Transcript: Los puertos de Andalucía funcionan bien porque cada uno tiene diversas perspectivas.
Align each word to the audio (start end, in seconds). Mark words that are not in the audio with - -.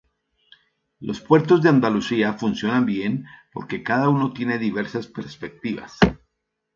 Los 0.99 1.21
puertos 1.21 1.61
de 1.61 1.69
Andalucía 1.69 2.33
funcionan 2.33 2.87
bien 2.87 3.25
porque 3.53 3.83
cada 3.83 4.09
uno 4.09 4.33
tiene 4.33 4.57
diversas 4.57 5.05
perspectivas. 5.05 5.99